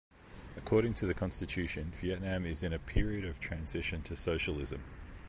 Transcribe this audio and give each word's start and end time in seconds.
According 0.57 0.95
to 0.95 1.05
the 1.05 1.13
Constitution, 1.13 1.91
Vietnam 1.93 2.43
is 2.47 2.63
in 2.63 2.73
a 2.73 2.79
period 2.79 3.23
of 3.23 3.39
transition 3.39 4.01
to 4.01 4.15
socialism. 4.15 4.81